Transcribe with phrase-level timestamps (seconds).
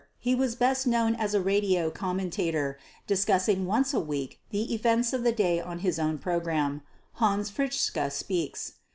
[0.17, 5.21] He was best known as a radio commentator, discussing once a week the events of
[5.21, 6.81] the day on his own program,
[7.21, 8.73] "Hans Fritzsche Speaks."